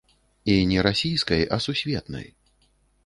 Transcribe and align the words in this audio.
І 0.53 0.55
не 0.71 0.79
расійскай, 0.87 1.41
а 1.53 1.61
сусветнай. 1.67 2.27